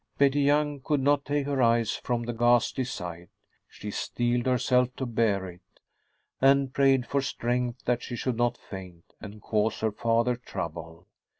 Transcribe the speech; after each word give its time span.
Betty 0.17 0.41
Young 0.41 0.79
could 0.79 0.99
not 0.99 1.25
take 1.25 1.45
her 1.45 1.61
eyes 1.61 1.95
from 1.95 2.23
the 2.23 2.33
ghastly 2.33 2.85
sight. 2.85 3.29
She 3.69 3.91
steeled 3.91 4.47
herself 4.47 4.89
to 4.95 5.05
bear 5.05 5.47
it, 5.47 5.61
and 6.41 6.73
prayed 6.73 7.05
for 7.05 7.21
strength 7.21 7.85
that 7.85 8.01
she 8.01 8.15
should 8.15 8.35
not 8.35 8.57
faint 8.57 9.13
and 9.21 9.43
cause 9.43 9.79
her 9.81 9.91
father 9.91 10.35
trouble. 10.35 11.05